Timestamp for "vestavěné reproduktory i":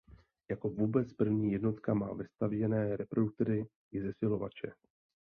2.13-4.01